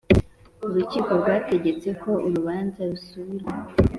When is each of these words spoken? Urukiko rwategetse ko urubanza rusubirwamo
Urukiko 0.65 1.09
rwategetse 1.19 1.89
ko 2.01 2.11
urubanza 2.27 2.79
rusubirwamo 2.89 3.67